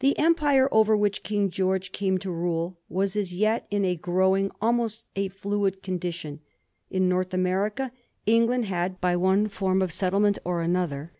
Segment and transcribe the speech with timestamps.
[0.00, 4.50] The empire over which King George came to rule was as yet in a growing,
[4.60, 6.40] almost a fluid condition.
[6.90, 7.90] In North America
[8.26, 11.10] England had, by one form of settle ment or another.